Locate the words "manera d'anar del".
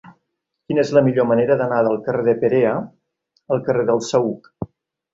1.33-1.99